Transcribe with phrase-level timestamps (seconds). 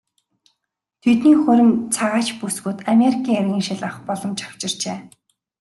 [1.01, 4.97] Тэдний хурим цагаач бүсгүйд Америкийн иргэншил авах боломж авчирчээ.